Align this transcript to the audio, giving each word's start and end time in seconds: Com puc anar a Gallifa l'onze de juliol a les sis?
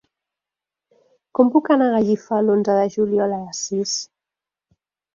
Com 1.39 1.51
puc 1.57 1.69
anar 1.77 1.91
a 1.91 1.93
Gallifa 1.97 2.41
l'onze 2.49 2.81
de 2.83 2.89
juliol 2.97 3.39
a 3.39 3.41
les 3.47 3.63
sis? 3.71 3.99